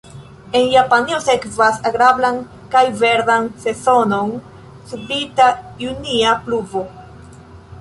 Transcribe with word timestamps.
En 0.59 0.63
Japanio 0.75 1.17
sekvas 1.25 1.75
agrablan 1.89 2.39
kaj 2.75 2.83
verdan 3.03 3.45
sezonon 3.67 4.33
subita 4.95 5.51
junia 5.85 6.33
pluvo. 6.49 6.83